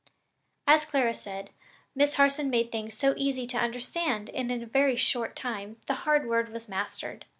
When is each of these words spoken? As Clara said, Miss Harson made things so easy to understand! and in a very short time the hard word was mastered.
As 0.65 0.83
Clara 0.83 1.13
said, 1.13 1.51
Miss 1.93 2.15
Harson 2.15 2.49
made 2.49 2.71
things 2.71 2.97
so 2.97 3.13
easy 3.17 3.45
to 3.45 3.57
understand! 3.59 4.31
and 4.31 4.49
in 4.51 4.63
a 4.63 4.65
very 4.65 4.95
short 4.95 5.35
time 5.35 5.79
the 5.85 5.93
hard 6.09 6.25
word 6.27 6.49
was 6.49 6.67
mastered. 6.67 7.25